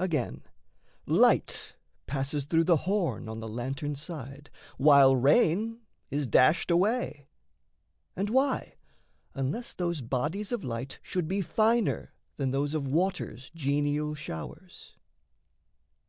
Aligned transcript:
Again, 0.00 0.42
light 1.06 1.76
passes 2.08 2.42
through 2.42 2.64
the 2.64 2.78
horn 2.78 3.28
On 3.28 3.38
the 3.38 3.46
lantern's 3.46 4.02
side, 4.02 4.50
while 4.76 5.14
rain 5.14 5.78
is 6.10 6.26
dashed 6.26 6.72
away. 6.72 7.28
And 8.16 8.28
why? 8.28 8.74
unless 9.36 9.74
those 9.74 10.00
bodies 10.00 10.50
of 10.50 10.64
light 10.64 10.98
should 11.00 11.28
be 11.28 11.42
Finer 11.42 12.12
than 12.38 12.50
those 12.50 12.74
of 12.74 12.88
water's 12.88 13.52
genial 13.54 14.16
showers. 14.16 14.96